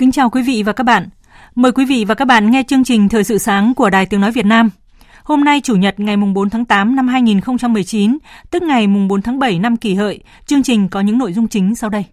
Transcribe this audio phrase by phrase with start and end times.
[0.00, 1.08] Kính chào quý vị và các bạn.
[1.54, 4.20] Mời quý vị và các bạn nghe chương trình Thời sự sáng của Đài Tiếng
[4.20, 4.70] Nói Việt Nam.
[5.24, 8.18] Hôm nay Chủ nhật ngày 4 tháng 8 năm 2019,
[8.50, 11.74] tức ngày 4 tháng 7 năm kỷ hợi, chương trình có những nội dung chính
[11.74, 12.04] sau đây.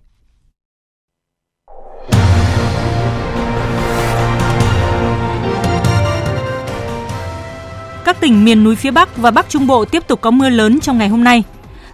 [8.05, 10.80] Các tỉnh miền núi phía Bắc và Bắc Trung Bộ tiếp tục có mưa lớn
[10.80, 11.43] trong ngày hôm nay.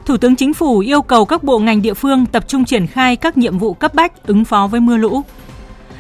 [0.06, 3.16] Thủ tướng Chính phủ yêu cầu các bộ ngành địa phương tập trung triển khai
[3.16, 5.24] các nhiệm vụ cấp bách ứng phó với mưa lũ.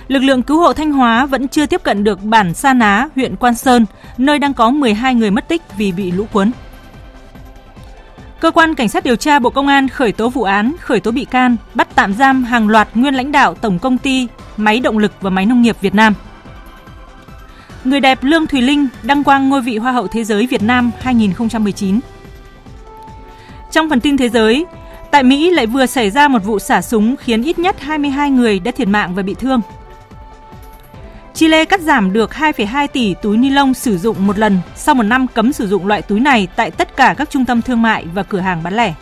[0.07, 3.35] Lực lượng cứu hộ Thanh Hóa vẫn chưa tiếp cận được bản Sa Ná, huyện
[3.35, 3.85] Quan Sơn,
[4.17, 6.51] nơi đang có 12 người mất tích vì bị lũ cuốn.
[8.39, 11.11] Cơ quan Cảnh sát điều tra Bộ Công an khởi tố vụ án, khởi tố
[11.11, 14.97] bị can, bắt tạm giam hàng loạt nguyên lãnh đạo Tổng công ty Máy động
[14.97, 16.13] lực và Máy nông nghiệp Việt Nam.
[17.83, 20.91] Người đẹp Lương Thùy Linh đăng quang ngôi vị Hoa hậu Thế giới Việt Nam
[20.99, 21.99] 2019.
[23.71, 24.65] Trong phần tin thế giới,
[25.11, 28.59] tại Mỹ lại vừa xảy ra một vụ xả súng khiến ít nhất 22 người
[28.59, 29.61] đã thiệt mạng và bị thương.
[31.34, 35.03] Chile cắt giảm được 2,2 tỷ túi ni lông sử dụng một lần sau một
[35.03, 38.06] năm cấm sử dụng loại túi này tại tất cả các trung tâm thương mại
[38.14, 38.94] và cửa hàng bán lẻ.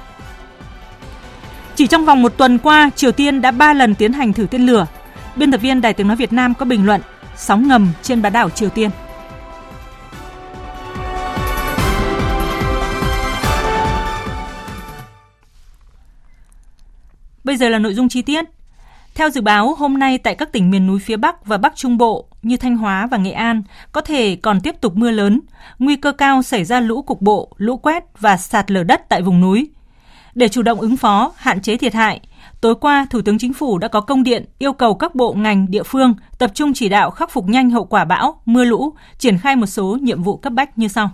[1.76, 4.66] Chỉ trong vòng một tuần qua, Triều Tiên đã 3 lần tiến hành thử tên
[4.66, 4.88] lửa.
[5.36, 7.02] Biên tập viên Đài Tiếng Nói Việt Nam có bình luận
[7.36, 8.90] sóng ngầm trên bán đảo Triều Tiên.
[17.44, 18.46] Bây giờ là nội dung chi tiết.
[19.22, 21.98] Theo dự báo, hôm nay tại các tỉnh miền núi phía Bắc và Bắc Trung
[21.98, 25.40] Bộ như Thanh Hóa và Nghệ An có thể còn tiếp tục mưa lớn,
[25.80, 29.22] nguy cơ cao xảy ra lũ cục bộ, lũ quét và sạt lở đất tại
[29.22, 29.70] vùng núi.
[30.36, 32.20] Để chủ động ứng phó, hạn chế thiệt hại,
[32.62, 35.72] tối qua Thủ tướng Chính phủ đã có công điện yêu cầu các bộ ngành
[35.72, 39.38] địa phương tập trung chỉ đạo khắc phục nhanh hậu quả bão, mưa lũ, triển
[39.38, 41.12] khai một số nhiệm vụ cấp bách như sau.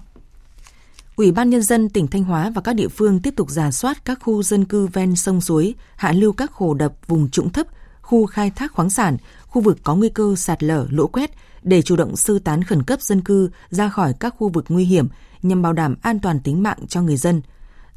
[1.15, 4.05] Ủy ban Nhân dân tỉnh Thanh Hóa và các địa phương tiếp tục giả soát
[4.05, 7.67] các khu dân cư ven sông suối, hạ lưu các hồ đập vùng trũng thấp,
[8.07, 11.31] khu khai thác khoáng sản, khu vực có nguy cơ sạt lở, lũ quét
[11.63, 14.85] để chủ động sơ tán khẩn cấp dân cư ra khỏi các khu vực nguy
[14.85, 15.07] hiểm
[15.41, 17.41] nhằm bảo đảm an toàn tính mạng cho người dân.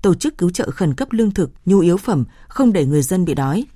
[0.03, 3.25] Tổ chức cứu trợ khẩn cấp lương thực, nhu yếu phẩm không để người dân
[3.25, 3.67] bị đói.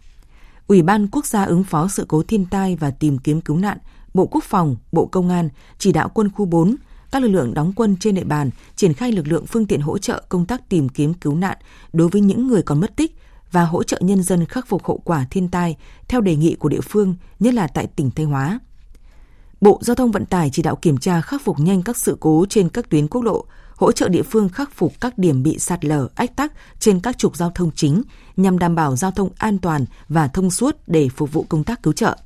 [0.67, 3.79] Ủy ban Quốc gia ứng phó sự cố thiên tai và tìm kiếm cứu nạn,
[4.15, 6.77] Bộ Quốc phòng, Bộ Công an chỉ đạo quân khu 4,
[7.11, 9.99] các lực lượng đóng quân trên địa bàn triển khai lực lượng phương tiện hỗ
[9.99, 11.59] trợ công tác tìm kiếm cứu nạn
[11.93, 13.17] đối với những người còn mất tích
[13.55, 15.77] và hỗ trợ nhân dân khắc phục hậu quả thiên tai
[16.09, 18.59] theo đề nghị của địa phương, nhất là tại tỉnh Thanh Hóa.
[19.61, 22.47] Bộ Giao thông Vận tải chỉ đạo kiểm tra khắc phục nhanh các sự cố
[22.49, 23.45] trên các tuyến quốc lộ,
[23.77, 27.19] hỗ trợ địa phương khắc phục các điểm bị sạt lở, ách tắc trên các
[27.19, 28.03] trục giao thông chính
[28.37, 31.83] nhằm đảm bảo giao thông an toàn và thông suốt để phục vụ công tác
[31.83, 32.17] cứu trợ.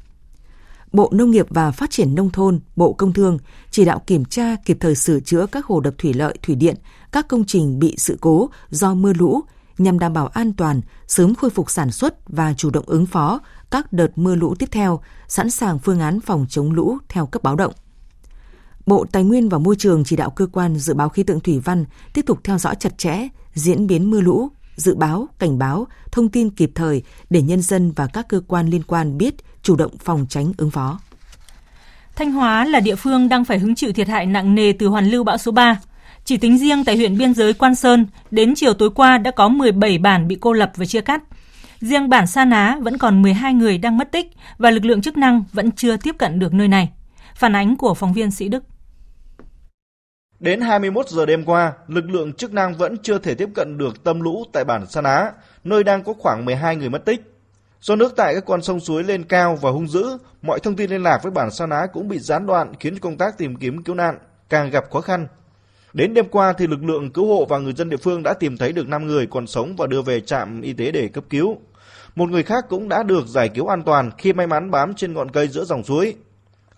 [0.92, 3.38] Bộ Nông nghiệp và Phát triển Nông thôn, Bộ Công Thương
[3.70, 6.76] chỉ đạo kiểm tra kịp thời sửa chữa các hồ đập thủy lợi, thủy điện,
[7.12, 9.42] các công trình bị sự cố do mưa lũ
[9.78, 13.40] nhằm đảm bảo an toàn, sớm khôi phục sản xuất và chủ động ứng phó
[13.70, 17.42] các đợt mưa lũ tiếp theo, sẵn sàng phương án phòng chống lũ theo cấp
[17.42, 17.72] báo động.
[18.86, 21.60] Bộ Tài nguyên và Môi trường chỉ đạo cơ quan dự báo khí tượng thủy
[21.64, 21.84] văn
[22.14, 26.28] tiếp tục theo dõi chặt chẽ diễn biến mưa lũ, dự báo, cảnh báo, thông
[26.28, 29.98] tin kịp thời để nhân dân và các cơ quan liên quan biết chủ động
[29.98, 31.00] phòng tránh ứng phó.
[32.16, 35.10] Thanh Hóa là địa phương đang phải hứng chịu thiệt hại nặng nề từ hoàn
[35.10, 35.80] lưu bão số 3.
[36.28, 39.48] Chỉ tính riêng tại huyện biên giới Quan Sơn, đến chiều tối qua đã có
[39.48, 41.22] 17 bản bị cô lập và chia cắt.
[41.80, 44.26] Riêng bản Sa Ná vẫn còn 12 người đang mất tích
[44.58, 46.90] và lực lượng chức năng vẫn chưa tiếp cận được nơi này.
[47.34, 48.64] Phản ánh của phóng viên Sĩ Đức.
[50.40, 54.04] Đến 21 giờ đêm qua, lực lượng chức năng vẫn chưa thể tiếp cận được
[54.04, 55.30] tâm lũ tại bản Sa Ná,
[55.64, 57.20] nơi đang có khoảng 12 người mất tích.
[57.80, 60.90] Do nước tại các con sông suối lên cao và hung dữ, mọi thông tin
[60.90, 63.82] liên lạc với bản Sa Ná cũng bị gián đoạn khiến công tác tìm kiếm
[63.82, 65.26] cứu nạn càng gặp khó khăn.
[65.92, 68.56] Đến đêm qua thì lực lượng cứu hộ và người dân địa phương đã tìm
[68.56, 71.58] thấy được 5 người còn sống và đưa về trạm y tế để cấp cứu.
[72.14, 75.14] Một người khác cũng đã được giải cứu an toàn khi may mắn bám trên
[75.14, 76.14] ngọn cây giữa dòng suối.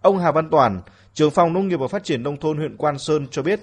[0.02, 0.80] Ông Hà Văn Toàn,
[1.14, 3.60] trưởng phòng nông nghiệp và phát triển nông thôn huyện Quan Sơn cho biết.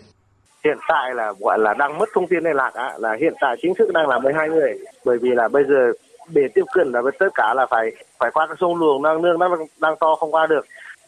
[0.65, 3.73] Hiện tại là gọi là đang mất thông tin liên lạc là hiện tại chính
[3.75, 4.73] thức đang là 12 người
[5.05, 5.91] bởi vì là bây giờ
[6.29, 9.39] để tiếp cận là tất cả là phải phải qua cái sông luồng đang nương
[9.39, 9.51] đang
[9.81, 10.65] đang to không qua được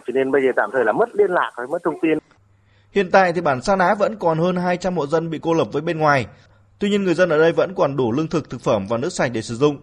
[0.07, 2.17] cho nên bây giờ tạm thời là mất liên lạc mất thông tin
[2.91, 5.67] Hiện tại thì bản Sa Ná vẫn còn hơn 200 hộ dân bị cô lập
[5.71, 6.25] với bên ngoài.
[6.79, 9.13] Tuy nhiên người dân ở đây vẫn còn đủ lương thực, thực phẩm và nước
[9.13, 9.77] sạch để sử dụng.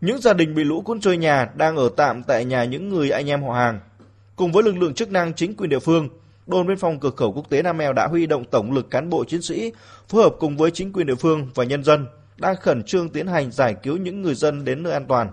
[0.00, 3.10] Những gia đình bị lũ cuốn trôi nhà đang ở tạm tại nhà những người
[3.10, 3.80] anh em họ hàng.
[4.36, 6.08] Cùng với lực lượng chức năng chính quyền địa phương,
[6.46, 9.10] đồn biên phòng cửa khẩu quốc tế Nam Mèo đã huy động tổng lực cán
[9.10, 9.72] bộ chiến sĩ
[10.08, 12.06] phối hợp cùng với chính quyền địa phương và nhân dân
[12.36, 15.30] đang khẩn trương tiến hành giải cứu những người dân đến nơi an toàn.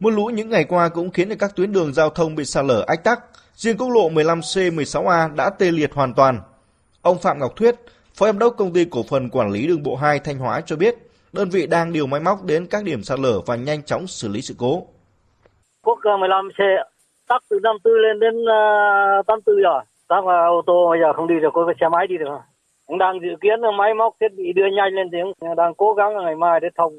[0.00, 2.64] Mưa lũ những ngày qua cũng khiến cho các tuyến đường giao thông bị sạt
[2.64, 3.18] lở ách tắc.
[3.54, 6.40] Riêng quốc lộ 15C, 16A đã tê liệt hoàn toàn.
[7.02, 7.74] Ông Phạm Ngọc Thuyết,
[8.18, 10.76] Phó Giám đốc Công ty Cổ phần Quản lý Đường bộ 2 Thanh Hóa cho
[10.76, 10.94] biết,
[11.32, 14.28] đơn vị đang điều máy móc đến các điểm sạt lở và nhanh chóng xử
[14.28, 14.82] lý sự cố.
[15.82, 16.84] Quốc ờ, 15C
[17.28, 19.82] tắc từ 54 lên đến ờ, 84 rồi.
[20.08, 22.38] Các ô tô bây giờ không đi được, có xe máy đi được.
[22.86, 26.14] Cũng đang dự kiến máy móc thiết bị đưa nhanh lên tiếng, đang cố gắng
[26.24, 26.92] ngày mai để thông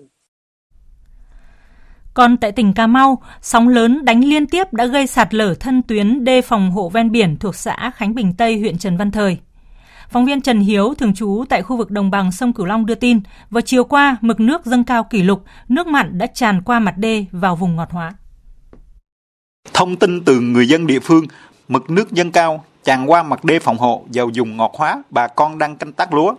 [2.20, 5.82] còn tại tỉnh Cà Mau, sóng lớn đánh liên tiếp đã gây sạt lở thân
[5.82, 9.38] tuyến đê phòng hộ ven biển thuộc xã Khánh Bình Tây, huyện Trần Văn Thời.
[10.10, 12.96] Phóng viên Trần Hiếu, thường trú tại khu vực đồng bằng sông Cửu Long đưa
[12.96, 13.20] tin,
[13.50, 16.98] vào chiều qua, mực nước dâng cao kỷ lục, nước mặn đã tràn qua mặt
[16.98, 18.14] đê vào vùng ngọt hóa.
[19.74, 21.26] Thông tin từ người dân địa phương,
[21.68, 25.28] mực nước dâng cao tràn qua mặt đê phòng hộ vào vùng ngọt hóa, bà
[25.28, 26.34] con đang canh tác lúa.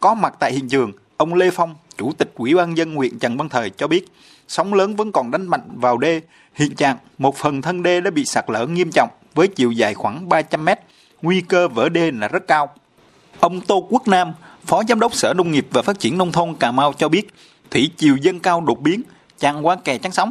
[0.00, 3.36] Có mặt tại hiện trường, ông Lê Phong, Chủ tịch Ủy ban dân huyện Trần
[3.36, 4.08] Văn Thời cho biết,
[4.48, 6.20] sóng lớn vẫn còn đánh mạnh vào đê.
[6.54, 9.94] Hiện trạng, một phần thân đê đã bị sạt lở nghiêm trọng với chiều dài
[9.94, 10.78] khoảng 300 mét.
[11.22, 12.68] Nguy cơ vỡ đê là rất cao.
[13.40, 14.32] Ông Tô Quốc Nam,
[14.66, 17.34] Phó Giám đốc Sở Nông nghiệp và Phát triển Nông thôn Cà Mau cho biết,
[17.70, 19.02] thủy chiều dâng cao đột biến,
[19.38, 20.30] chặn qua kè chắn sóng.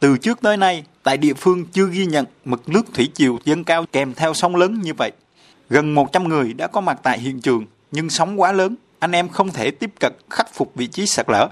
[0.00, 3.64] Từ trước tới nay, tại địa phương chưa ghi nhận mực nước thủy chiều dâng
[3.64, 5.12] cao kèm theo sóng lớn như vậy.
[5.70, 9.28] Gần 100 người đã có mặt tại hiện trường, nhưng sóng quá lớn, anh em
[9.28, 11.48] không thể tiếp cận khắc phục vị trí sạt lở.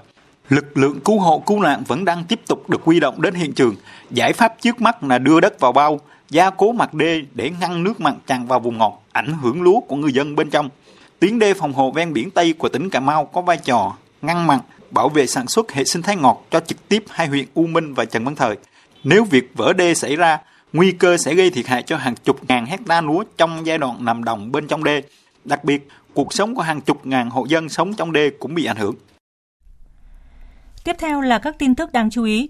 [0.49, 3.53] Lực lượng cứu hộ cứu nạn vẫn đang tiếp tục được huy động đến hiện
[3.53, 3.75] trường.
[4.11, 7.83] Giải pháp trước mắt là đưa đất vào bao, gia cố mặt đê để ngăn
[7.83, 10.69] nước mặn tràn vào vùng ngọt, ảnh hưởng lúa của người dân bên trong.
[11.19, 14.47] Tuyến đê phòng hộ ven biển Tây của tỉnh Cà Mau có vai trò ngăn
[14.47, 14.59] mặn,
[14.91, 17.93] bảo vệ sản xuất hệ sinh thái ngọt cho trực tiếp hai huyện U Minh
[17.93, 18.57] và Trần Văn Thời.
[19.03, 20.39] Nếu việc vỡ đê xảy ra,
[20.73, 24.05] nguy cơ sẽ gây thiệt hại cho hàng chục ngàn hecta lúa trong giai đoạn
[24.05, 25.01] nằm đồng bên trong đê.
[25.45, 28.65] Đặc biệt, cuộc sống của hàng chục ngàn hộ dân sống trong đê cũng bị
[28.65, 28.95] ảnh hưởng.
[30.83, 32.49] Tiếp theo là các tin tức đáng chú ý.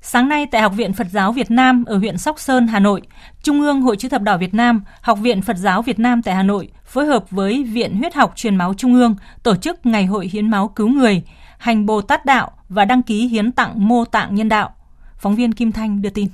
[0.00, 3.02] Sáng nay tại Học viện Phật giáo Việt Nam ở huyện Sóc Sơn, Hà Nội,
[3.42, 6.34] Trung ương Hội chữ thập đỏ Việt Nam, Học viện Phật giáo Việt Nam tại
[6.34, 10.06] Hà Nội phối hợp với Viện Huyết học Truyền máu Trung ương tổ chức Ngày
[10.06, 11.22] hội hiến máu cứu người,
[11.58, 14.74] hành Bồ Tát đạo và đăng ký hiến tặng mô tạng nhân đạo.
[15.18, 16.28] Phóng viên Kim Thanh đưa tin.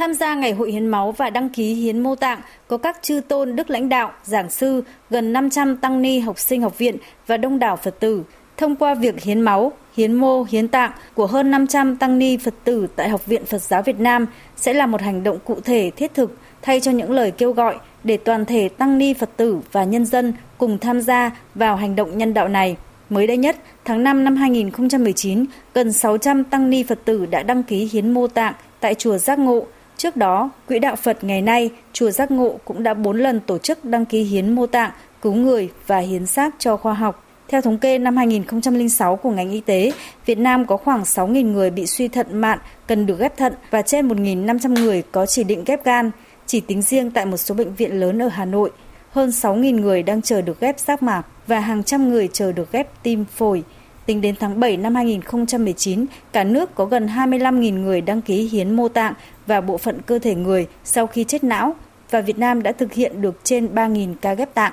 [0.00, 3.20] Tham gia ngày hội hiến máu và đăng ký hiến mô tạng có các chư
[3.28, 7.36] tôn đức lãnh đạo, giảng sư, gần 500 tăng ni học sinh học viện và
[7.36, 8.22] đông đảo Phật tử,
[8.56, 12.54] thông qua việc hiến máu, hiến mô, hiến tạng của hơn 500 tăng ni Phật
[12.64, 14.26] tử tại Học viện Phật giáo Việt Nam
[14.56, 17.78] sẽ là một hành động cụ thể thiết thực thay cho những lời kêu gọi
[18.04, 21.96] để toàn thể tăng ni Phật tử và nhân dân cùng tham gia vào hành
[21.96, 22.76] động nhân đạo này.
[23.10, 25.44] Mới đây nhất, tháng 5 năm 2019,
[25.74, 29.38] gần 600 tăng ni Phật tử đã đăng ký hiến mô tạng tại chùa Giác
[29.38, 29.66] Ngộ.
[30.00, 33.58] Trước đó, Quỹ đạo Phật ngày nay, chùa Giác Ngộ cũng đã 4 lần tổ
[33.58, 34.90] chức đăng ký hiến mô tạng,
[35.22, 37.24] cứu người và hiến xác cho khoa học.
[37.48, 39.92] Theo thống kê năm 2006 của ngành y tế,
[40.26, 43.82] Việt Nam có khoảng 6.000 người bị suy thận mạn cần được ghép thận và
[43.82, 46.10] trên 1.500 người có chỉ định ghép gan.
[46.46, 48.70] Chỉ tính riêng tại một số bệnh viện lớn ở Hà Nội,
[49.10, 52.72] hơn 6.000 người đang chờ được ghép giác mạc và hàng trăm người chờ được
[52.72, 53.62] ghép tim phổi.
[54.10, 58.76] Tính đến tháng 7 năm 2019, cả nước có gần 25.000 người đăng ký hiến
[58.76, 59.14] mô tạng
[59.46, 61.74] và bộ phận cơ thể người sau khi chết não
[62.10, 64.72] và Việt Nam đã thực hiện được trên 3.000 ca ghép tạng.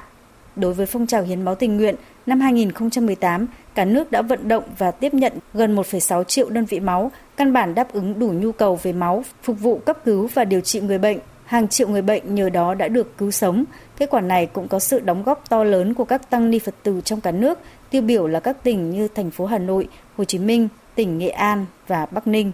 [0.56, 4.64] Đối với phong trào hiến máu tình nguyện, năm 2018, cả nước đã vận động
[4.78, 8.52] và tiếp nhận gần 1,6 triệu đơn vị máu, căn bản đáp ứng đủ nhu
[8.52, 11.18] cầu về máu, phục vụ cấp cứu và điều trị người bệnh.
[11.46, 13.64] Hàng triệu người bệnh nhờ đó đã được cứu sống.
[13.98, 16.76] Kết quả này cũng có sự đóng góp to lớn của các tăng ni Phật
[16.84, 20.24] tử trong cả nước, tiêu biểu là các tỉnh như thành phố Hà Nội, Hồ
[20.24, 22.52] Chí Minh, tỉnh Nghệ An và Bắc Ninh.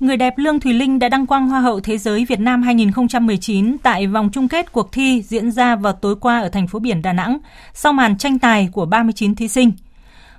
[0.00, 3.76] Người đẹp Lương Thùy Linh đã đăng quang Hoa hậu Thế giới Việt Nam 2019
[3.82, 7.02] tại vòng chung kết cuộc thi diễn ra vào tối qua ở thành phố biển
[7.02, 7.38] Đà Nẵng,
[7.74, 9.72] sau màn tranh tài của 39 thí sinh.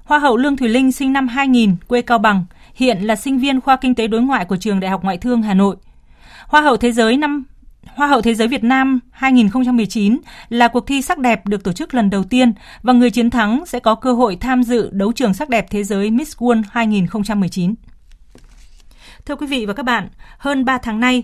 [0.04, 3.62] Hoa hậu Lương Thùy Linh sinh năm 2000, quê Cao Bằng, hiện là sinh viên
[3.62, 5.76] khoa Kinh tế đối ngoại của trường Đại học Ngoại thương Hà Nội.
[6.48, 7.44] Hoa hậu Thế giới năm
[7.96, 10.18] Hoa hậu Thế giới Việt Nam 2019
[10.50, 13.66] là cuộc thi sắc đẹp được tổ chức lần đầu tiên và người chiến thắng
[13.66, 17.76] sẽ có cơ hội tham dự đấu trường sắc đẹp thế giới Miss World 2019.
[19.26, 21.24] Thưa quý vị và các bạn, hơn 3 tháng nay,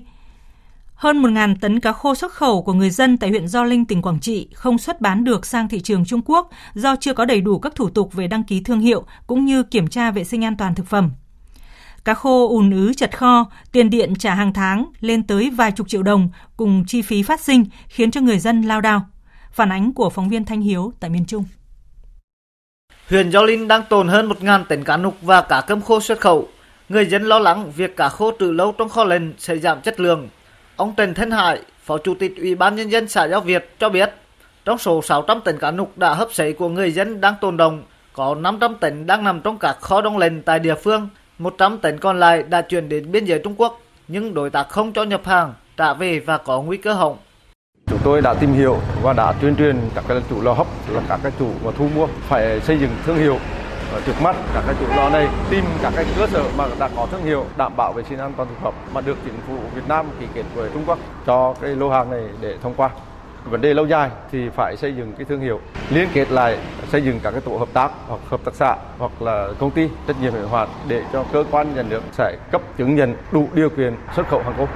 [0.96, 4.02] Hơn 1.000 tấn cá khô xuất khẩu của người dân tại huyện Gio Linh, tỉnh
[4.02, 7.42] Quảng Trị không xuất bán được sang thị trường Trung Quốc do chưa có đầy
[7.42, 10.46] đủ các thủ tục về đăng ký thương hiệu cũng như kiểm tra vệ sinh
[10.46, 11.12] an toàn thực phẩm.
[12.06, 15.88] Cá khô ùn ứ chật kho, tiền điện trả hàng tháng lên tới vài chục
[15.88, 19.02] triệu đồng cùng chi phí phát sinh khiến cho người dân lao đao.
[19.52, 21.44] Phản ánh của phóng viên Thanh Hiếu tại miền Trung.
[23.10, 26.20] Huyện Gio Linh đang tồn hơn 1.000 tấn cá nục và cá cơm khô xuất
[26.20, 26.48] khẩu.
[26.90, 30.00] Người dân lo lắng việc cá khô trữ lâu trong kho lạnh sẽ giảm chất
[30.00, 30.30] lượng.
[30.76, 33.90] Ông Trần Thân Hải, Phó Chủ tịch Ủy ban Nhân dân xã Giao Việt cho
[33.90, 34.14] biết,
[34.66, 37.84] trong số 600 tấn cá nục đã hấp sấy của người dân đang tồn động,
[38.14, 42.00] có 500 tấn đang nằm trong các kho đông lạnh tại địa phương, 100 tấn
[42.00, 45.22] còn lại đã chuyển đến biên giới Trung Quốc, nhưng đối tác không cho nhập
[45.26, 47.18] hàng, trả về và có nguy cơ hỏng.
[47.88, 51.02] Chúng tôi đã tìm hiểu và đã tuyên truyền các cái chủ lò hấp là
[51.10, 53.38] các cái chủ mà thu mua phải xây dựng thương hiệu
[53.94, 56.90] ở trước mắt các cái chủ lò này tìm các cái cơ sở mà đã
[56.96, 59.58] có thương hiệu đảm bảo vệ sinh an toàn thực phẩm mà được chính phủ
[59.76, 62.90] Việt Nam ký kết với Trung Quốc cho cái lô hàng này để thông qua
[63.46, 65.60] vấn đề lâu dài thì phải xây dựng cái thương hiệu
[65.90, 66.58] liên kết lại
[66.92, 69.88] xây dựng các cái tổ hợp tác hoặc hợp tác xã hoặc là công ty
[70.08, 73.48] trách nhiệm hữu hạn để cho cơ quan nhà nước sẽ cấp chứng nhận đủ
[73.54, 74.70] điều kiện xuất khẩu hàng không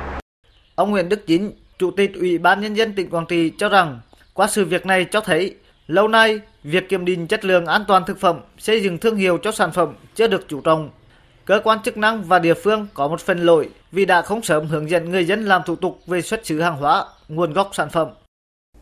[0.76, 4.00] Ông Nguyễn Đức Chính, Chủ tịch Ủy ban Nhân dân tỉnh Quảng Trị cho rằng
[4.34, 5.56] qua sự việc này cho thấy
[5.88, 9.38] lâu nay việc kiểm định chất lượng an toàn thực phẩm, xây dựng thương hiệu
[9.38, 10.90] cho sản phẩm chưa được chú trọng.
[11.46, 14.68] Cơ quan chức năng và địa phương có một phần lỗi vì đã không sớm
[14.68, 17.90] hướng dẫn người dân làm thủ tục về xuất xứ hàng hóa, nguồn gốc sản
[17.90, 18.08] phẩm.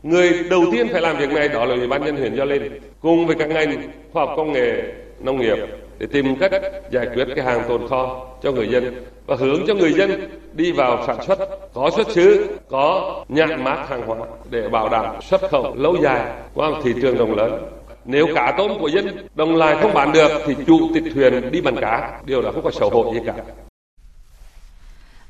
[0.06, 2.80] Người đầu tiên phải làm việc này đó là Ủy ban nhân huyện Gio Linh
[3.00, 4.82] cùng với các ngành khoa học công nghệ,
[5.20, 5.56] nông nghiệp
[5.98, 6.52] để tìm cách
[6.90, 10.72] giải quyết cái hàng tồn kho cho người dân và hướng cho người dân đi
[10.72, 11.38] vào sản xuất
[11.74, 14.18] có xuất xứ, có nhãn mát hàng hóa
[14.50, 17.66] để bảo đảm xuất khẩu lâu dài qua thị trường rộng lớn.
[18.04, 21.60] Nếu cá tôm của dân đồng lại không bán được thì chủ tịch thuyền đi
[21.60, 23.34] bán cá, điều đó không có xấu hổ gì cả.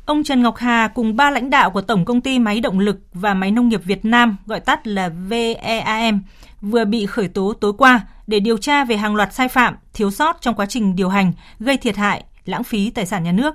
[0.06, 2.96] Ông Trần Ngọc Hà cùng ba lãnh đạo của Tổng công ty Máy động lực
[3.12, 6.22] và Máy nông nghiệp Việt Nam, gọi tắt là VEAM,
[6.60, 10.10] vừa bị khởi tố tối qua để điều tra về hàng loạt sai phạm, thiếu
[10.10, 13.54] sót trong quá trình điều hành, gây thiệt hại, lãng phí tài sản nhà nước.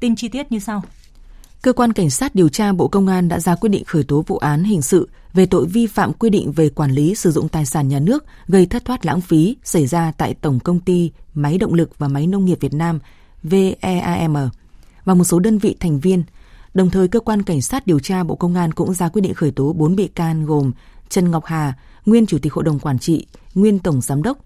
[0.00, 0.82] Tin chi tiết như sau.
[1.62, 4.24] Cơ quan Cảnh sát điều tra Bộ Công an đã ra quyết định khởi tố
[4.26, 7.48] vụ án hình sự về tội vi phạm quy định về quản lý sử dụng
[7.48, 11.10] tài sản nhà nước gây thất thoát lãng phí xảy ra tại Tổng Công ty
[11.34, 12.98] Máy Động lực và Máy Nông nghiệp Việt Nam
[13.42, 14.36] VEAM
[15.04, 16.22] và một số đơn vị thành viên.
[16.74, 19.34] Đồng thời, Cơ quan Cảnh sát điều tra Bộ Công an cũng ra quyết định
[19.34, 20.72] khởi tố 4 bị can gồm
[21.08, 24.38] Trần Ngọc Hà, nguyên Chủ tịch Hội đồng Quản trị, nguyên Tổng Giám đốc,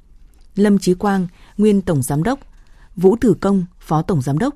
[0.54, 1.26] Lâm Chí Quang,
[1.58, 2.40] nguyên Tổng Giám đốc,
[2.96, 4.54] Vũ Tử Công, Phó Tổng Giám đốc,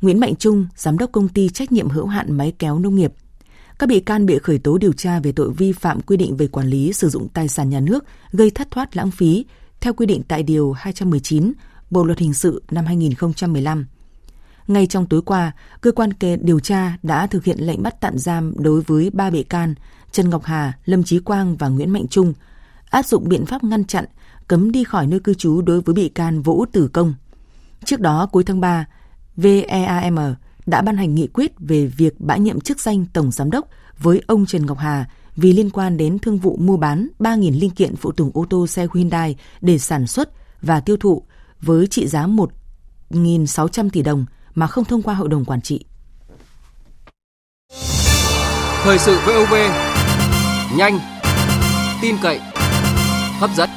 [0.00, 3.12] Nguyễn Mạnh Trung, Giám đốc Công ty Trách nhiệm hữu hạn Máy kéo Nông nghiệp.
[3.78, 6.46] Các bị can bị khởi tố điều tra về tội vi phạm quy định về
[6.46, 9.44] quản lý sử dụng tài sản nhà nước gây thất thoát lãng phí
[9.80, 11.52] theo quy định tại Điều 219
[11.90, 13.86] Bộ Luật Hình sự năm 2015.
[14.66, 18.18] Ngay trong tối qua, cơ quan kê điều tra đã thực hiện lệnh bắt tạm
[18.18, 19.74] giam đối với ba bị can
[20.12, 22.32] Trần Ngọc Hà, Lâm Chí Quang và Nguyễn Mạnh Trung,
[22.90, 24.04] áp dụng biện pháp ngăn chặn,
[24.48, 27.14] cấm đi khỏi nơi cư trú đối với bị can Vũ Tử Công.
[27.84, 28.86] Trước đó, cuối tháng 3,
[29.36, 30.18] VEAM
[30.66, 33.68] đã ban hành nghị quyết về việc bãi nhiệm chức danh Tổng Giám đốc
[33.98, 35.06] với ông Trần Ngọc Hà
[35.36, 38.66] vì liên quan đến thương vụ mua bán 3.000 linh kiện phụ tùng ô tô
[38.66, 40.30] xe Hyundai để sản xuất
[40.62, 41.22] và tiêu thụ
[41.60, 44.26] với trị giá 1.600 tỷ đồng
[44.56, 45.84] mà không thông qua hội đồng quản trị.
[48.82, 49.54] Thời sự VOV
[50.76, 50.98] nhanh,
[52.02, 52.40] tin cậy,
[53.38, 53.70] hấp dẫn.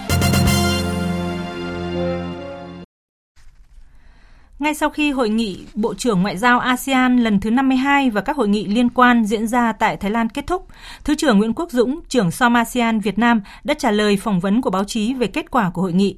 [4.60, 8.36] Ngay sau khi hội nghị Bộ trưởng Ngoại giao ASEAN lần thứ 52 và các
[8.36, 10.68] hội nghị liên quan diễn ra tại Thái Lan kết thúc,
[11.04, 14.62] Thứ trưởng Nguyễn Quốc Dũng, trưởng SOM ASEAN Việt Nam đã trả lời phỏng vấn
[14.62, 16.18] của báo chí về kết quả của hội nghị.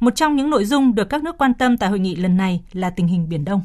[0.00, 2.60] Một trong những nội dung được các nước quan tâm tại hội nghị lần này
[2.72, 3.60] là tình hình Biển Đông.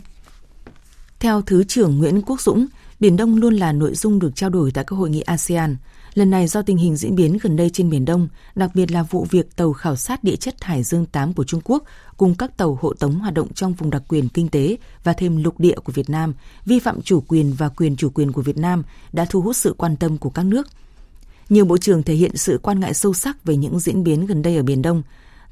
[1.24, 2.66] Theo Thứ trưởng Nguyễn Quốc Dũng,
[3.00, 5.78] Biển Đông luôn là nội dung được trao đổi tại các hội nghị ASEAN.
[6.14, 9.04] Lần này do tình hình diễn biến gần đây trên Biển Đông, đặc biệt là
[9.04, 11.84] vụ việc tàu khảo sát địa chất Hải Dương 8 của Trung Quốc
[12.18, 15.44] cùng các tàu hộ tống hoạt động trong vùng đặc quyền kinh tế và thêm
[15.44, 16.34] lục địa của Việt Nam,
[16.66, 19.76] vi phạm chủ quyền và quyền chủ quyền của Việt Nam đã thu hút sự
[19.78, 20.68] quan tâm của các nước.
[21.50, 24.42] Nhiều bộ trưởng thể hiện sự quan ngại sâu sắc về những diễn biến gần
[24.42, 25.04] đây ở Biển Đông.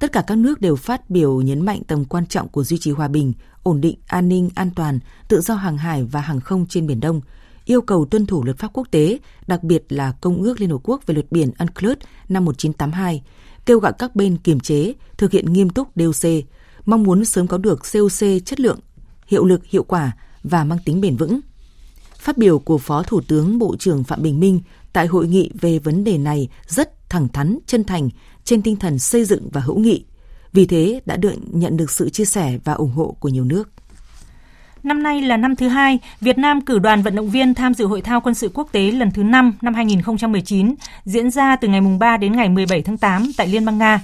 [0.02, 2.92] Tất cả các nước đều phát biểu nhấn mạnh tầm quan trọng của duy trì
[2.92, 6.66] hòa bình, ổn định, an ninh, an toàn, tự do hàng hải và hàng không
[6.70, 7.22] trên Biển Đông,
[7.66, 10.78] yêu cầu tuân thủ luật pháp quốc tế, đặc biệt là Công ước Liên Hợp
[10.84, 11.98] Quốc về luật biển UNCLOS
[12.30, 13.24] năm 1982,
[13.66, 16.32] kêu gọi các bên kiềm chế, thực hiện nghiêm túc DOC,
[16.86, 18.80] mong muốn sớm có được COC chất lượng,
[19.28, 20.12] hiệu lực, hiệu quả
[20.44, 21.40] và mang tính bền vững.
[22.16, 24.62] Phát biểu của Phó Thủ tướng Bộ trưởng Phạm Bình Minh
[24.94, 28.10] tại hội nghị về vấn đề này rất thẳng thắn, chân thành,
[28.46, 30.04] trên tinh thần xây dựng và hữu nghị.
[30.54, 33.70] Vì thế đã được nhận được sự chia sẻ và ủng hộ của nhiều nước.
[34.84, 37.86] Năm nay là năm thứ hai, Việt Nam cử đoàn vận động viên tham dự
[37.86, 41.82] hội thao quân sự quốc tế lần thứ 5 năm 2019, diễn ra từ ngày
[42.00, 44.00] 3 đến ngày 17 tháng 8 tại Liên bang Nga.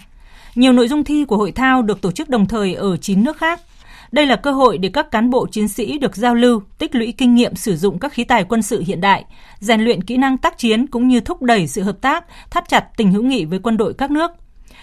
[0.55, 3.37] Nhiều nội dung thi của hội thao được tổ chức đồng thời ở 9 nước
[3.37, 3.61] khác.
[4.11, 7.13] Đây là cơ hội để các cán bộ chiến sĩ được giao lưu, tích lũy
[7.17, 9.25] kinh nghiệm sử dụng các khí tài quân sự hiện đại,
[9.59, 12.85] rèn luyện kỹ năng tác chiến cũng như thúc đẩy sự hợp tác, thắt chặt
[12.97, 14.31] tình hữu nghị với quân đội các nước.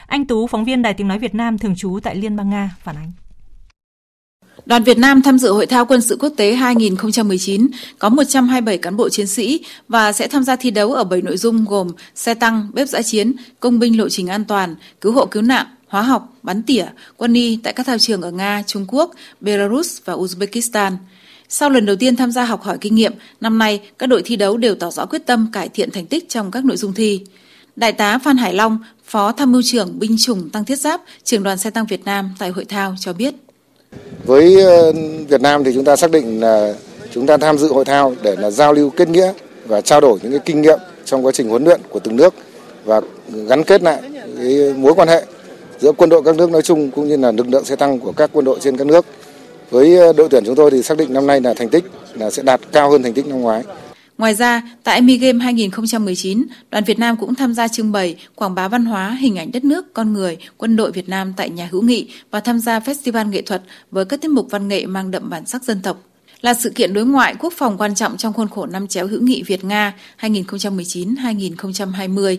[0.07, 2.71] Anh Tú, phóng viên Đài Tiếng Nói Việt Nam thường trú tại Liên bang Nga,
[2.83, 3.12] phản ánh.
[4.66, 8.97] Đoàn Việt Nam tham dự Hội thao quân sự quốc tế 2019 có 127 cán
[8.97, 12.35] bộ chiến sĩ và sẽ tham gia thi đấu ở 7 nội dung gồm xe
[12.35, 16.03] tăng, bếp giã chiến, công binh lộ trình an toàn, cứu hộ cứu nạn, hóa
[16.03, 16.87] học, bắn tỉa,
[17.17, 19.11] quân y tại các thao trường ở Nga, Trung Quốc,
[19.41, 20.93] Belarus và Uzbekistan.
[21.49, 24.37] Sau lần đầu tiên tham gia học hỏi kinh nghiệm, năm nay các đội thi
[24.37, 27.21] đấu đều tỏ rõ quyết tâm cải thiện thành tích trong các nội dung thi.
[27.76, 31.43] Đại tá Phan Hải Long, Phó Tham mưu trưởng binh chủng tăng thiết giáp, trưởng
[31.43, 33.35] đoàn xe tăng Việt Nam tại hội thao cho biết.
[34.25, 34.93] Với ờ,
[35.29, 36.75] Việt Nam thì chúng ta xác định là
[37.12, 39.33] chúng ta tham dự hội thao để là giao lưu kết nghĩa
[39.67, 42.35] và trao đổi những cái kinh nghiệm trong quá trình huấn luyện của từng nước
[42.85, 43.00] và
[43.49, 44.03] gắn kết lại
[44.38, 45.25] cái mối quan hệ
[45.85, 48.12] giữa quân đội các nước nói chung cũng như là lực lượng xe tăng của
[48.12, 49.07] các quân đội trên các nước.
[49.71, 52.31] Với ờ, đội tuyển chúng tôi thì xác định năm nay là thành tích là
[52.31, 53.62] sẽ đạt cao hơn thành tích năm ngoái.
[54.19, 58.55] Ngoài ra, tại Mi Game 2019, đoàn Việt Nam cũng tham gia trưng bày, quảng
[58.55, 61.69] bá văn hóa, hình ảnh đất nước, con người, quân đội Việt Nam tại nhà
[61.73, 65.11] hữu nghị và tham gia festival nghệ thuật với các tiết mục văn nghệ mang
[65.11, 65.99] đậm bản sắc dân tộc.
[66.41, 69.21] Là sự kiện đối ngoại quốc phòng quan trọng trong khuôn khổ năm chéo hữu
[69.21, 72.37] nghị Việt-Nga 2019-2020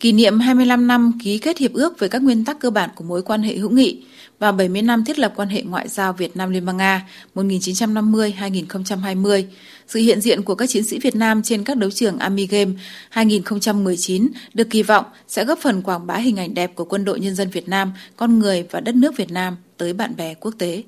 [0.00, 3.04] kỷ niệm 25 năm ký kết hiệp ước về các nguyên tắc cơ bản của
[3.04, 4.02] mối quan hệ hữu nghị
[4.38, 9.44] và 70 năm thiết lập quan hệ ngoại giao Việt Nam Liên bang Nga 1950-2020.
[9.86, 12.72] Sự hiện diện của các chiến sĩ Việt Nam trên các đấu trường Army Game
[13.10, 17.20] 2019 được kỳ vọng sẽ góp phần quảng bá hình ảnh đẹp của quân đội
[17.20, 20.54] nhân dân Việt Nam, con người và đất nước Việt Nam tới bạn bè quốc
[20.58, 20.82] tế.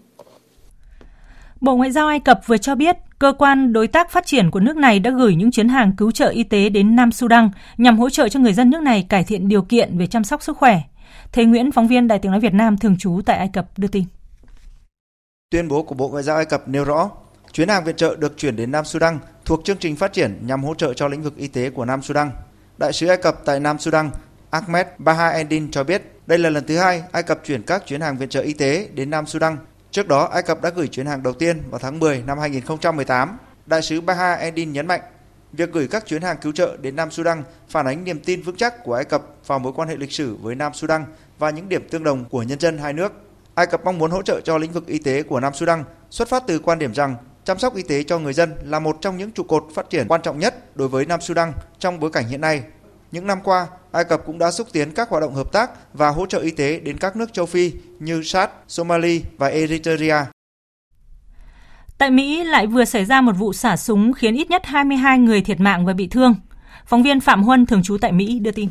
[1.61, 4.61] Bộ Ngoại giao Ai Cập vừa cho biết cơ quan đối tác phát triển của
[4.61, 7.99] nước này đã gửi những chuyến hàng cứu trợ y tế đến Nam Sudan nhằm
[7.99, 10.57] hỗ trợ cho người dân nước này cải thiện điều kiện về chăm sóc sức
[10.57, 10.81] khỏe.
[11.33, 13.89] Thế Nguyễn, phóng viên Đài tiếng nói Việt Nam thường trú tại Ai Cập đưa
[13.89, 14.05] tin.
[15.51, 17.11] Tuyên bố của Bộ Ngoại giao Ai Cập nêu rõ,
[17.53, 20.65] chuyến hàng viện trợ được chuyển đến Nam Sudan thuộc chương trình phát triển nhằm
[20.65, 22.31] hỗ trợ cho lĩnh vực y tế của Nam Sudan.
[22.79, 24.11] Đại sứ Ai Cập tại Nam Sudan,
[24.51, 28.19] Ahmed Bahaeddin cho biết đây là lần thứ hai Ai Cập chuyển các chuyến hàng
[28.19, 29.57] viện trợ y tế đến Nam Sudan
[29.97, 33.39] Trước đó, Ai Cập đã gửi chuyến hàng đầu tiên vào tháng 10 năm 2018.
[33.67, 35.01] Đại sứ Baha Edin nhấn mạnh,
[35.53, 38.57] việc gửi các chuyến hàng cứu trợ đến Nam Sudan phản ánh niềm tin vững
[38.57, 41.05] chắc của Ai Cập vào mối quan hệ lịch sử với Nam Sudan
[41.39, 43.13] và những điểm tương đồng của nhân dân hai nước.
[43.55, 46.29] Ai Cập mong muốn hỗ trợ cho lĩnh vực y tế của Nam Sudan xuất
[46.29, 49.17] phát từ quan điểm rằng chăm sóc y tế cho người dân là một trong
[49.17, 52.29] những trụ cột phát triển quan trọng nhất đối với Nam Sudan trong bối cảnh
[52.29, 52.63] hiện nay
[53.17, 56.09] những năm qua, Ai Cập cũng đã xúc tiến các hoạt động hợp tác và
[56.09, 60.27] hỗ trợ y tế đến các nước châu Phi như Chad, Somalia và Eritrea.
[61.99, 65.41] Tại Mỹ lại vừa xảy ra một vụ xả súng khiến ít nhất 22 người
[65.41, 66.35] thiệt mạng và bị thương.
[66.87, 68.69] Phóng viên Phạm Huân thường trú tại Mỹ đưa tin.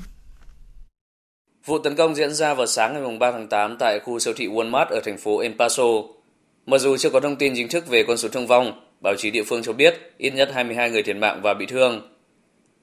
[1.65, 4.47] Vụ tấn công diễn ra vào sáng ngày 3 tháng 8 tại khu siêu thị
[4.47, 5.83] Walmart ở thành phố El Paso.
[6.65, 9.31] Mặc dù chưa có thông tin chính thức về con số thương vong, báo chí
[9.31, 12.14] địa phương cho biết ít nhất 22 người thiệt mạng và bị thương.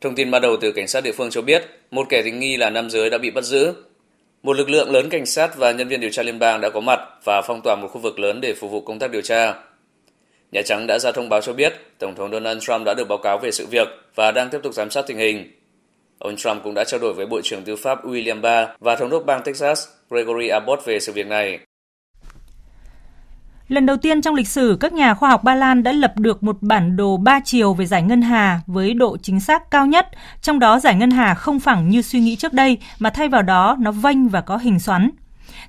[0.02, 2.56] Thông tin ban đầu từ cảnh sát địa phương cho biết, một kẻ tình nghi
[2.56, 3.72] là nam giới đã bị bắt giữ.
[4.42, 6.80] Một lực lượng lớn cảnh sát và nhân viên điều tra liên bang đã có
[6.80, 9.54] mặt và phong tỏa một khu vực lớn để phục vụ công tác điều tra.
[10.52, 13.18] Nhà Trắng đã ra thông báo cho biết Tổng thống Donald Trump đã được báo
[13.18, 15.52] cáo về sự việc và đang tiếp tục giám sát tình hình.
[16.18, 19.10] Ông Trump cũng đã trao đổi với Bộ trưởng Tư pháp William Barr và Thống
[19.10, 21.58] đốc bang Texas Gregory Abbott về sự việc này.
[23.72, 26.42] Lần đầu tiên trong lịch sử, các nhà khoa học Ba Lan đã lập được
[26.42, 30.08] một bản đồ ba chiều về giải ngân hà với độ chính xác cao nhất,
[30.42, 33.42] trong đó giải ngân hà không phẳng như suy nghĩ trước đây, mà thay vào
[33.42, 35.10] đó nó vênh và có hình xoắn.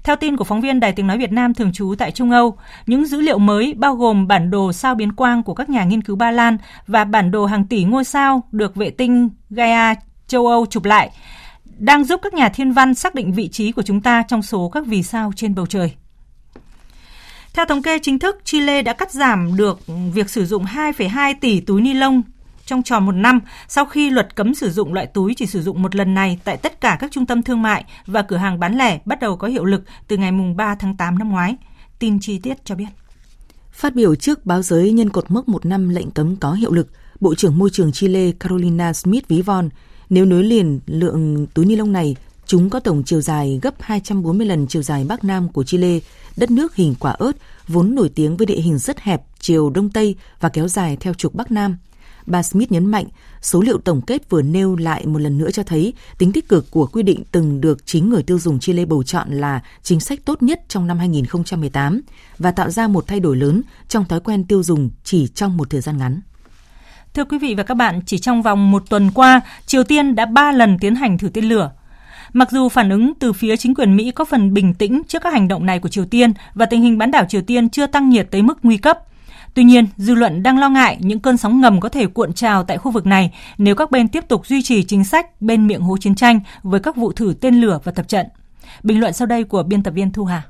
[0.03, 2.57] Theo tin của phóng viên Đài Tiếng Nói Việt Nam thường trú tại Trung Âu,
[2.87, 6.01] những dữ liệu mới bao gồm bản đồ sao biến quang của các nhà nghiên
[6.01, 9.95] cứu Ba Lan và bản đồ hàng tỷ ngôi sao được vệ tinh Gaia
[10.27, 11.09] châu Âu chụp lại,
[11.77, 14.69] đang giúp các nhà thiên văn xác định vị trí của chúng ta trong số
[14.69, 15.91] các vì sao trên bầu trời.
[17.53, 19.79] Theo thống kê chính thức, Chile đã cắt giảm được
[20.13, 22.21] việc sử dụng 2,2 tỷ túi ni lông
[22.65, 25.81] trong tròn một năm sau khi luật cấm sử dụng loại túi chỉ sử dụng
[25.81, 28.77] một lần này tại tất cả các trung tâm thương mại và cửa hàng bán
[28.77, 31.55] lẻ bắt đầu có hiệu lực từ ngày 3 tháng 8 năm ngoái.
[31.99, 32.87] Tin chi tiết cho biết.
[33.71, 36.87] Phát biểu trước báo giới nhân cột mốc một năm lệnh cấm có hiệu lực,
[37.19, 39.69] Bộ trưởng Môi trường Chile Carolina Smith ví von
[40.09, 44.47] nếu nối liền lượng túi ni lông này, chúng có tổng chiều dài gấp 240
[44.47, 45.99] lần chiều dài Bắc Nam của Chile
[46.37, 47.31] đất nước hình quả ớt,
[47.67, 51.13] vốn nổi tiếng với địa hình rất hẹp, chiều đông tây và kéo dài theo
[51.13, 51.77] trục Bắc Nam.
[52.25, 53.05] Bà Smith nhấn mạnh,
[53.41, 56.71] số liệu tổng kết vừa nêu lại một lần nữa cho thấy tính tích cực
[56.71, 60.19] của quy định từng được chính người tiêu dùng Chile bầu chọn là chính sách
[60.25, 62.01] tốt nhất trong năm 2018
[62.39, 65.69] và tạo ra một thay đổi lớn trong thói quen tiêu dùng chỉ trong một
[65.69, 66.21] thời gian ngắn.
[67.13, 70.25] Thưa quý vị và các bạn, chỉ trong vòng một tuần qua, Triều Tiên đã
[70.25, 71.71] ba lần tiến hành thử tên lửa.
[72.33, 75.33] Mặc dù phản ứng từ phía chính quyền Mỹ có phần bình tĩnh trước các
[75.33, 78.09] hành động này của Triều Tiên và tình hình bán đảo Triều Tiên chưa tăng
[78.09, 78.99] nhiệt tới mức nguy cấp,
[79.53, 82.63] Tuy nhiên, dư luận đang lo ngại những cơn sóng ngầm có thể cuộn trào
[82.63, 85.81] tại khu vực này nếu các bên tiếp tục duy trì chính sách bên miệng
[85.81, 88.25] hố chiến tranh với các vụ thử tên lửa và tập trận.
[88.83, 90.43] Bình luận sau đây của biên tập viên Thu Hà.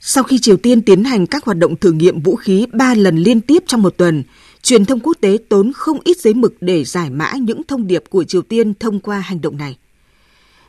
[0.00, 3.16] Sau khi Triều Tiên tiến hành các hoạt động thử nghiệm vũ khí 3 lần
[3.16, 4.22] liên tiếp trong một tuần,
[4.62, 8.04] truyền thông quốc tế tốn không ít giấy mực để giải mã những thông điệp
[8.10, 9.76] của Triều Tiên thông qua hành động này.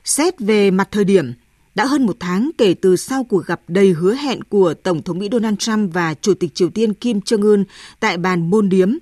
[0.03, 1.33] Xét về mặt thời điểm,
[1.75, 5.19] đã hơn một tháng kể từ sau cuộc gặp đầy hứa hẹn của Tổng thống
[5.19, 7.63] Mỹ Donald Trump và Chủ tịch Triều Tiên Kim Jong-un
[7.99, 8.93] tại bàn môn điếm,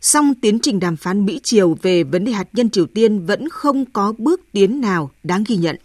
[0.00, 3.84] song tiến trình đàm phán Mỹ-Triều về vấn đề hạt nhân Triều Tiên vẫn không
[3.84, 5.76] có bước tiến nào đáng ghi nhận.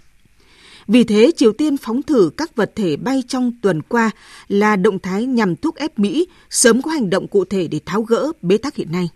[0.87, 4.11] Vì thế, Triều Tiên phóng thử các vật thể bay trong tuần qua
[4.47, 8.01] là động thái nhằm thúc ép Mỹ sớm có hành động cụ thể để tháo
[8.01, 9.09] gỡ bế tắc hiện nay.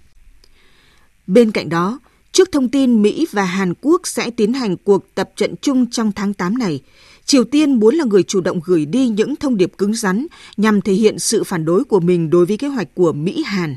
[1.27, 1.99] Bên cạnh đó,
[2.31, 6.11] trước thông tin Mỹ và Hàn Quốc sẽ tiến hành cuộc tập trận chung trong
[6.11, 6.81] tháng 8 này,
[7.25, 10.27] Triều Tiên muốn là người chủ động gửi đi những thông điệp cứng rắn
[10.57, 13.75] nhằm thể hiện sự phản đối của mình đối với kế hoạch của Mỹ-Hàn.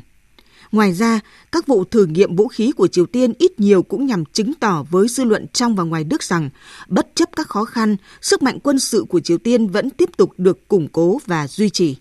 [0.73, 1.19] Ngoài ra,
[1.51, 4.85] các vụ thử nghiệm vũ khí của Triều Tiên ít nhiều cũng nhằm chứng tỏ
[4.89, 6.49] với dư luận trong và ngoài nước rằng,
[6.87, 10.33] bất chấp các khó khăn, sức mạnh quân sự của Triều Tiên vẫn tiếp tục
[10.37, 11.95] được củng cố và duy trì.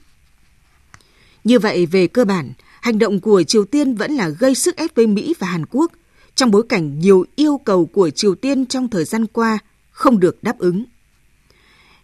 [1.44, 4.94] Như vậy, về cơ bản, hành động của Triều Tiên vẫn là gây sức ép
[4.94, 5.92] với Mỹ và Hàn Quốc,
[6.35, 9.58] trong bối cảnh nhiều yêu cầu của Triều Tiên trong thời gian qua
[9.90, 10.85] không được đáp ứng.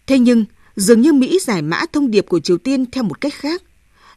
[0.07, 3.33] Thế nhưng, dường như Mỹ giải mã thông điệp của Triều Tiên theo một cách
[3.33, 3.63] khác.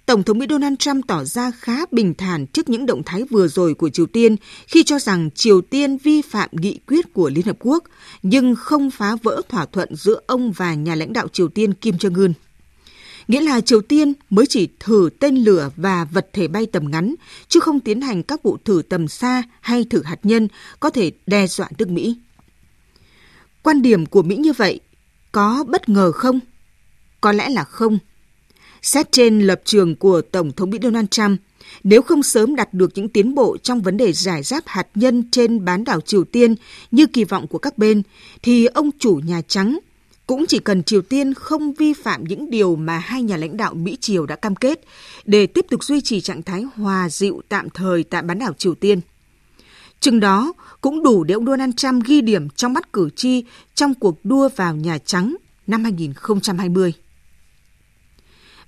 [0.07, 3.49] Tổng thống Mỹ Donald Trump tỏ ra khá bình thản trước những động thái vừa
[3.49, 4.37] rồi của Triều Tiên
[4.67, 7.85] khi cho rằng Triều Tiên vi phạm nghị quyết của Liên Hợp Quốc,
[8.23, 11.97] nhưng không phá vỡ thỏa thuận giữa ông và nhà lãnh đạo Triều Tiên Kim
[11.97, 12.33] Jong-un.
[13.29, 17.15] Nghĩa là Triều Tiên mới chỉ thử tên lửa và vật thể bay tầm ngắn,
[17.49, 20.49] chứ không tiến hành các vụ thử tầm xa hay thử hạt nhân
[20.81, 22.17] có thể đe dọa nước Mỹ.
[23.63, 24.81] Quan điểm của Mỹ như vậy
[25.33, 26.41] có bất ngờ không?
[27.21, 27.99] Có lẽ là không.
[28.83, 31.41] Xét trên lập trường của Tổng thống Mỹ Donald Trump,
[31.85, 35.31] nếu không sớm đạt được những tiến bộ trong vấn đề giải giáp hạt nhân
[35.31, 36.55] trên bán đảo Triều Tiên
[36.91, 38.03] như kỳ vọng của các bên,
[38.43, 39.79] thì ông chủ Nhà Trắng
[40.27, 43.75] cũng chỉ cần Triều Tiên không vi phạm những điều mà hai nhà lãnh đạo
[43.75, 44.81] Mỹ-Triều đã cam kết
[45.25, 48.75] để tiếp tục duy trì trạng thái hòa dịu tạm thời tại bán đảo Triều
[48.75, 49.01] Tiên.
[50.01, 53.95] Chừng đó cũng đủ để ông Donald Trump ghi điểm trong mắt cử tri trong
[53.95, 56.93] cuộc đua vào Nhà Trắng năm 2020.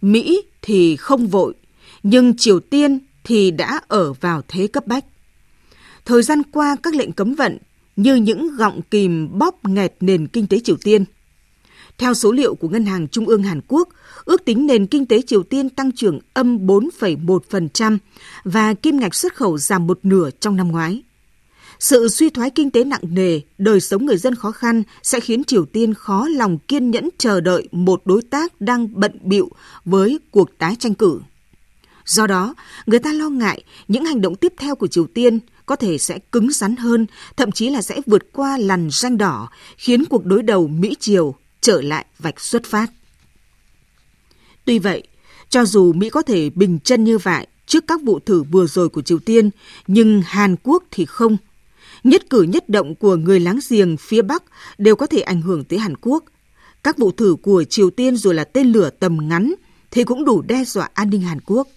[0.04, 1.54] Mỹ thì không vội,
[2.02, 5.04] nhưng Triều Tiên thì đã ở vào thế cấp bách.
[6.04, 7.58] Thời gian qua các lệnh cấm vận
[7.96, 11.04] như những gọng kìm bóp nghẹt nền kinh tế Triều Tiên.
[11.98, 13.88] Theo số liệu của Ngân hàng Trung ương Hàn Quốc,
[14.24, 17.98] ước tính nền kinh tế Triều Tiên tăng trưởng âm 4,1%
[18.44, 21.02] và kim ngạch xuất khẩu giảm một nửa trong năm ngoái.
[21.84, 25.44] Sự suy thoái kinh tế nặng nề, đời sống người dân khó khăn sẽ khiến
[25.44, 29.50] Triều Tiên khó lòng kiên nhẫn chờ đợi một đối tác đang bận bịu
[29.84, 31.20] với cuộc tái tranh cử.
[32.06, 32.54] Do đó,
[32.86, 36.18] người ta lo ngại những hành động tiếp theo của Triều Tiên có thể sẽ
[36.18, 40.42] cứng rắn hơn, thậm chí là sẽ vượt qua lằn ranh đỏ, khiến cuộc đối
[40.42, 42.86] đầu Mỹ-Triều trở lại vạch xuất phát.
[44.64, 45.02] Tuy vậy,
[45.48, 48.88] cho dù Mỹ có thể bình chân như vậy trước các vụ thử vừa rồi
[48.88, 49.50] của Triều Tiên,
[49.86, 51.36] nhưng Hàn Quốc thì không–
[52.04, 54.42] Nhất cử nhất động của người láng giềng phía Bắc
[54.78, 56.24] đều có thể ảnh hưởng tới Hàn Quốc.
[56.82, 59.54] Các vụ thử của Triều Tiên rồi là tên lửa tầm ngắn
[59.90, 61.68] thì cũng đủ đe dọa an ninh Hàn Quốc.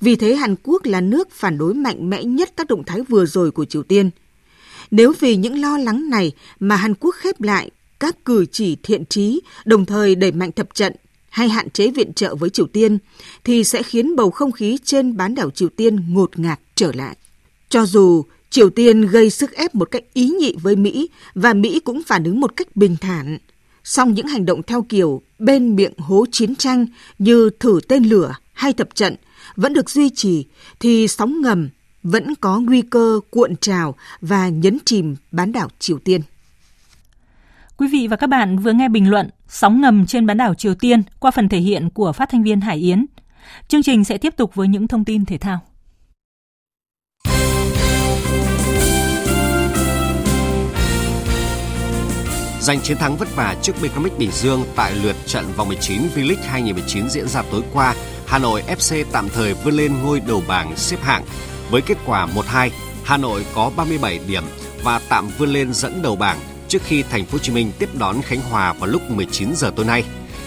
[0.00, 3.26] Vì thế Hàn Quốc là nước phản đối mạnh mẽ nhất các động thái vừa
[3.26, 4.10] rồi của Triều Tiên.
[4.90, 9.04] Nếu vì những lo lắng này mà Hàn Quốc khép lại các cử chỉ thiện
[9.04, 10.92] trí, đồng thời đẩy mạnh thập trận
[11.28, 12.98] hay hạn chế viện trợ với Triều Tiên,
[13.44, 17.16] thì sẽ khiến bầu không khí trên bán đảo Triều Tiên ngột ngạt trở lại.
[17.68, 21.80] Cho dù Triều Tiên gây sức ép một cách ý nhị với Mỹ và Mỹ
[21.80, 23.38] cũng phản ứng một cách bình thản.
[23.84, 26.86] Song những hành động theo kiểu bên miệng hố chiến tranh
[27.18, 29.16] như thử tên lửa hay tập trận
[29.56, 30.46] vẫn được duy trì
[30.80, 31.68] thì sóng ngầm
[32.02, 36.20] vẫn có nguy cơ cuộn trào và nhấn chìm bán đảo Triều Tiên.
[37.76, 40.74] Quý vị và các bạn vừa nghe bình luận Sóng ngầm trên bán đảo Triều
[40.74, 43.06] Tiên qua phần thể hiện của phát thanh viên Hải Yến.
[43.68, 45.60] Chương trình sẽ tiếp tục với những thông tin thể thao.
[52.68, 56.42] Giành chiến thắng vất vả trước BKMX Bình Dương tại lượt trận vòng 19 V-League
[56.42, 57.94] 2019 diễn ra tối qua,
[58.26, 61.24] Hà Nội FC tạm thời vươn lên ngôi đầu bảng xếp hạng.
[61.70, 62.70] Với kết quả 1-2,
[63.04, 64.42] Hà Nội có 37 điểm
[64.82, 67.88] và tạm vươn lên dẫn đầu bảng trước khi Thành phố Hồ Chí Minh tiếp
[67.98, 70.04] đón Khánh Hòa vào lúc 19 giờ tối nay.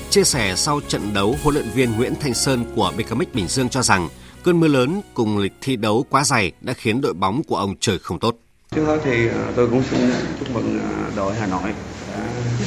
[0.10, 3.70] Chia sẻ sau trận đấu, huấn luyện viên Nguyễn Thanh Sơn của BKMX Bình Dương
[3.70, 4.10] cho rằng
[4.44, 7.76] cơn mưa lớn cùng lịch thi đấu quá dày đã khiến đội bóng của ông
[7.80, 8.36] trời không tốt.
[8.76, 10.00] Trước hết thì à, tôi cũng xin
[10.40, 11.74] chúc mừng à, đội Hà Nội
[12.12, 12.24] đã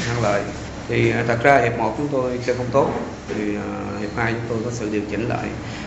[0.06, 0.42] thắng lợi.
[0.88, 2.90] Thì à, thật ra hiệp 1 chúng tôi chơi không tốt,
[3.28, 3.44] thì
[4.00, 5.46] hiệp 2 chúng tôi có sự điều chỉnh lại.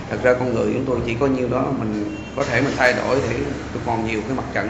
[0.09, 2.93] Thật ra con người chúng tôi chỉ có nhiêu đó mình có thể mình thay
[2.93, 3.35] đổi để
[3.85, 4.69] còn nhiều cái mặt trận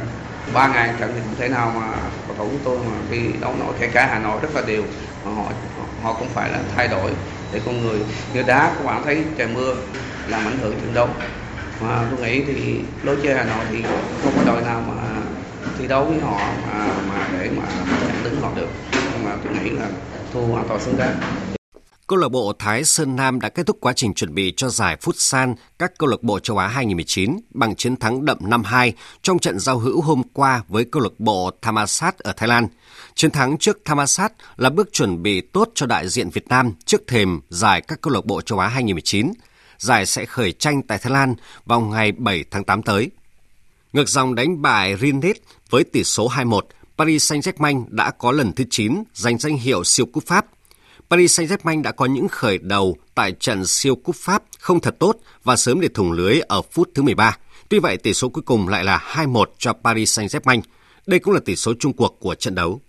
[0.54, 1.88] ba ngày trận thì không thể nào mà
[2.28, 4.84] cầu thủ chúng tôi mà đi đấu nổi kể cả Hà Nội rất là đều
[5.26, 5.44] mà họ
[6.04, 7.12] họ cũng phải là thay đổi
[7.54, 8.00] để con người
[8.34, 9.76] như đá các bạn thấy trời mưa
[10.28, 11.08] làm ảnh hưởng trận đấu
[11.82, 13.84] mà tôi nghĩ thì lối chơi Hà Nội thì
[14.24, 15.07] không có đội nào mà
[15.78, 16.38] thi đấu với họ
[16.68, 17.64] mà mà để mà
[18.08, 19.90] chặn đứng họ được nhưng mà tôi nghĩ là
[20.34, 21.20] thua hoàn toàn xứng đáng
[22.08, 24.98] Câu lạc bộ Thái Sơn Nam đã kết thúc quá trình chuẩn bị cho giải
[25.02, 29.60] Futsal các câu lạc bộ châu Á 2019 bằng chiến thắng đậm 5-2 trong trận
[29.60, 32.68] giao hữu hôm qua với câu lạc bộ Thammasat ở Thái Lan.
[33.16, 37.02] Chiến thắng trước Thammasat là bước chuẩn bị tốt cho đại diện Việt Nam trước
[37.08, 39.32] thềm giải các câu lạc bộ châu Á 2019.
[39.78, 41.36] Giải sẽ khởi tranh tại Thái Lan
[41.66, 43.10] vào ngày 7 tháng 8 tới.
[43.94, 45.38] Ngược dòng đánh bại Rinnet
[45.70, 46.62] với tỷ số 2-1,
[46.98, 50.46] Paris Saint-Germain đã có lần thứ 9 giành danh hiệu siêu cúp Pháp
[51.10, 55.16] Paris Saint-Germain đã có những khởi đầu tại trận siêu cúp Pháp không thật tốt
[55.44, 57.38] và sớm để thủng lưới ở phút thứ 13.
[57.70, 60.62] Tuy vậy, tỷ số cuối cùng lại là 2-1 cho Paris Saint-Germain.
[61.06, 62.82] Đây cũng là tỷ số chung cuộc của trận đấu.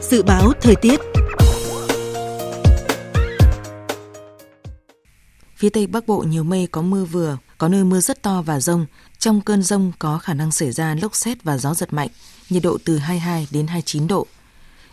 [0.00, 1.00] Dự báo thời tiết
[5.56, 8.60] Phía Tây Bắc Bộ nhiều mây có mưa vừa, có nơi mưa rất to và
[8.60, 8.86] rông.
[9.18, 12.08] Trong cơn rông có khả năng xảy ra lốc xét và gió giật mạnh
[12.50, 14.26] nhiệt độ từ 22 đến 29 độ.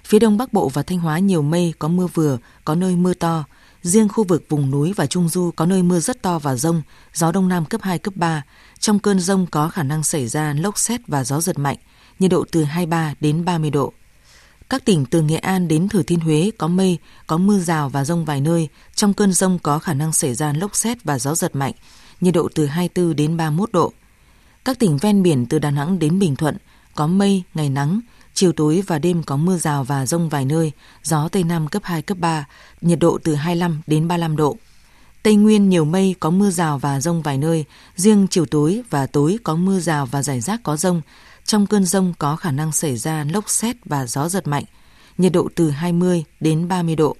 [0.03, 3.13] Phía đông bắc bộ và Thanh Hóa nhiều mây, có mưa vừa, có nơi mưa
[3.13, 3.43] to.
[3.81, 6.81] Riêng khu vực vùng núi và Trung Du có nơi mưa rất to và rông,
[7.13, 8.43] gió đông nam cấp 2, cấp 3.
[8.79, 11.77] Trong cơn rông có khả năng xảy ra lốc xét và gió giật mạnh,
[12.19, 13.93] nhiệt độ từ 23 đến 30 độ.
[14.73, 18.05] Các tỉnh từ Nghệ An đến Thừa Thiên Huế có mây, có mưa rào và
[18.05, 18.67] rông vài nơi.
[18.95, 21.73] Trong cơn rông có khả năng xảy ra lốc xét và gió giật mạnh,
[22.21, 23.93] nhiệt độ từ 24 đến 31 độ.
[24.65, 26.57] Các tỉnh ven biển từ Đà Nẵng đến Bình Thuận
[26.95, 27.99] có mây, ngày nắng,
[28.33, 30.71] chiều tối và đêm có mưa rào và rông vài nơi,
[31.03, 32.45] gió Tây Nam cấp 2, cấp 3,
[32.81, 34.57] nhiệt độ từ 25 đến 35 độ.
[35.23, 39.05] Tây Nguyên nhiều mây, có mưa rào và rông vài nơi, riêng chiều tối và
[39.05, 41.01] tối có mưa rào và rải rác có rông.
[41.45, 44.63] Trong cơn rông có khả năng xảy ra lốc xét và gió giật mạnh,
[45.17, 47.15] nhiệt độ từ 20 đến 30 độ.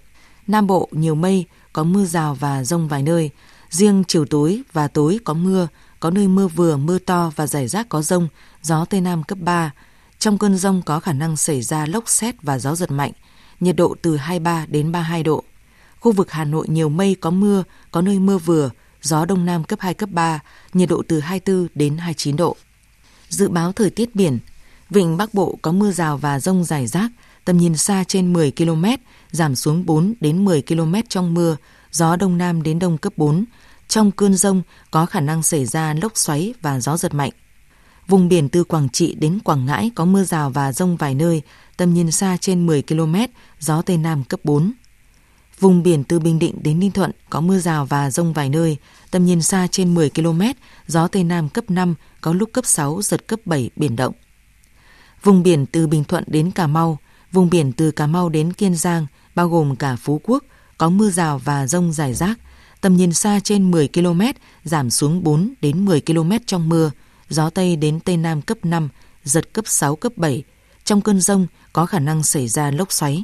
[0.48, 3.30] Nam Bộ nhiều mây, có mưa rào và rông vài nơi,
[3.70, 5.68] riêng chiều tối và tối có mưa,
[6.00, 8.28] có nơi mưa vừa, mưa to và rải rác có rông,
[8.62, 9.72] gió Tây Nam cấp 3.
[10.20, 13.12] Trong cơn rông có khả năng xảy ra lốc xét và gió giật mạnh,
[13.60, 15.44] nhiệt độ từ 23 đến 32 độ.
[16.00, 18.70] Khu vực Hà Nội nhiều mây có mưa, có nơi mưa vừa,
[19.02, 20.40] gió Đông Nam cấp 2, cấp 3,
[20.74, 22.56] nhiệt độ từ 24 đến 29 độ.
[23.34, 24.39] Dự báo thời tiết biển,
[24.89, 27.12] Vịnh Bắc Bộ có mưa rào và rông rải rác,
[27.46, 28.86] tầm nhìn xa trên 10 km,
[29.32, 31.58] giảm xuống 4 đến 10 km trong mưa,
[31.91, 33.46] gió Đông Nam đến Đông cấp 4,
[33.88, 37.32] trong cơn rông có khả năng xảy ra lốc xoáy và gió giật mạnh.
[38.08, 41.41] Vùng biển từ Quảng Trị đến Quảng Ngãi có mưa rào và rông vài nơi,
[41.78, 43.15] tầm nhìn xa trên 10 km,
[43.60, 44.74] gió Tây Nam cấp 4.
[45.63, 48.78] Vùng biển từ Bình Định đến Ninh Thuận có mưa rào và rông vài nơi,
[49.12, 50.41] tầm nhìn xa trên 10 km,
[50.88, 54.13] gió Tây Nam cấp 5, có lúc cấp 6, giật cấp 7, biển động.
[55.23, 56.97] Vùng biển từ Bình Thuận đến Cà Mau,
[57.32, 60.43] vùng biển từ Cà Mau đến Kiên Giang, bao gồm cả Phú Quốc,
[60.78, 62.39] có mưa rào và rông rải rác,
[62.82, 64.21] tầm nhìn xa trên 10 km,
[64.63, 66.91] giảm xuống 4 đến 10 km trong mưa,
[67.30, 68.89] gió Tây đến Tây Nam cấp 5,
[69.23, 70.43] giật cấp 6, cấp 7.
[70.84, 73.23] Trong cơn rông có khả năng xảy ra lốc xoáy.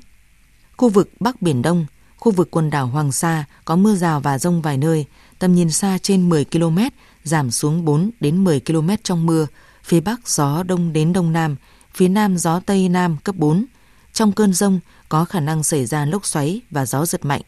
[0.78, 1.86] Khu vực Bắc Biển Đông,
[2.19, 5.05] khu vực quần đảo Hoàng Sa có mưa rào và rông vài nơi,
[5.39, 6.77] tầm nhìn xa trên 10 km,
[7.23, 9.47] giảm xuống 4 đến 10 km trong mưa,
[9.84, 11.55] phía Bắc gió Đông đến Đông Nam,
[11.93, 13.65] phía Nam gió Tây Nam cấp 4.
[14.13, 14.79] Trong cơn rông
[15.10, 17.41] có khả năng xảy ra lốc xoáy và gió giật mạnh.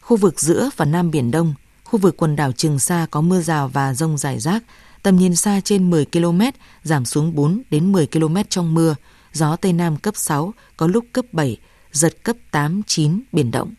[0.00, 3.40] Khu vực giữa và Nam Biển Đông, khu vực quần đảo Trường Sa có mưa
[3.40, 4.62] rào và rông rải rác,
[5.02, 6.40] tầm nhìn xa trên 10 km,
[6.82, 8.94] giảm xuống 4 đến 10 km trong mưa,
[9.32, 11.56] gió Tây Nam cấp 6, có lúc cấp 7,
[11.92, 13.74] giật cấp 8, 9, biển động.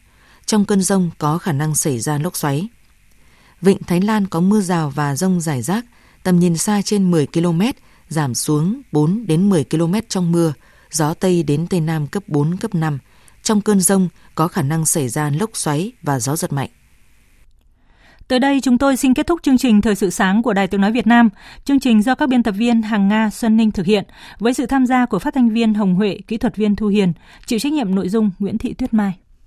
[0.45, 2.67] Trong cơn rông có khả năng xảy ra lốc xoáy.
[3.62, 5.86] Vịnh Thái Lan có mưa rào và rông rải rác,
[6.23, 7.62] tầm nhìn xa trên 10 km,
[8.08, 10.53] giảm xuống 4 đến 10 km trong mưa,
[10.91, 12.99] gió Tây đến Tây Nam cấp 4, cấp 5.
[13.43, 16.69] Trong cơn rông có khả năng xảy ra lốc xoáy và gió giật mạnh.
[18.27, 20.81] Tới đây chúng tôi xin kết thúc chương trình Thời sự sáng của Đài Tiếng
[20.81, 21.29] Nói Việt Nam.
[21.65, 24.03] Chương trình do các biên tập viên Hằng Nga, Xuân Ninh thực hiện
[24.39, 27.13] với sự tham gia của phát thanh viên Hồng Huệ, kỹ thuật viên Thu Hiền,
[27.45, 29.13] chịu trách nhiệm nội dung Nguyễn Thị Tuyết Mai.